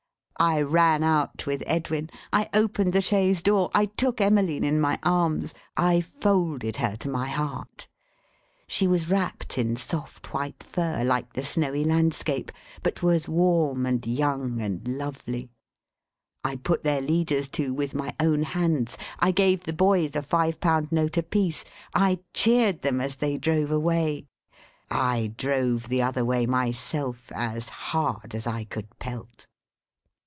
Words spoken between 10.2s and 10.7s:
white